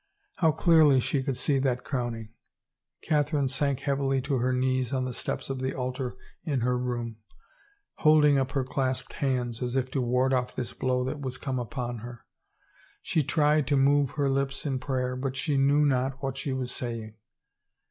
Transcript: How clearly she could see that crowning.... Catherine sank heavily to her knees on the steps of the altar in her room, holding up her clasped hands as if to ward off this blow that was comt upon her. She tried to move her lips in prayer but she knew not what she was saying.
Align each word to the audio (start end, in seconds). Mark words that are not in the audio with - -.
How 0.37 0.51
clearly 0.51 0.99
she 0.99 1.21
could 1.21 1.37
see 1.37 1.59
that 1.59 1.83
crowning.... 1.83 2.29
Catherine 3.03 3.47
sank 3.47 3.81
heavily 3.81 4.19
to 4.23 4.37
her 4.39 4.51
knees 4.51 4.91
on 4.91 5.05
the 5.05 5.13
steps 5.13 5.47
of 5.47 5.59
the 5.59 5.75
altar 5.75 6.15
in 6.43 6.61
her 6.61 6.75
room, 6.75 7.17
holding 7.99 8.39
up 8.39 8.53
her 8.53 8.63
clasped 8.63 9.13
hands 9.13 9.61
as 9.61 9.75
if 9.75 9.91
to 9.91 10.01
ward 10.01 10.33
off 10.33 10.55
this 10.55 10.73
blow 10.73 11.03
that 11.03 11.21
was 11.21 11.37
comt 11.37 11.59
upon 11.61 11.99
her. 11.99 12.25
She 13.03 13.21
tried 13.23 13.67
to 13.67 13.77
move 13.77 14.13
her 14.17 14.27
lips 14.27 14.65
in 14.65 14.79
prayer 14.79 15.15
but 15.15 15.35
she 15.37 15.55
knew 15.55 15.85
not 15.85 16.23
what 16.23 16.35
she 16.35 16.51
was 16.51 16.71
saying. 16.71 17.13